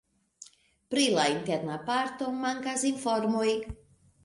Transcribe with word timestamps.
Pri 0.93 1.03
la 1.17 1.25
interna 1.33 1.77
parto 1.91 2.33
mankas 2.41 2.89
informoj. 2.95 3.47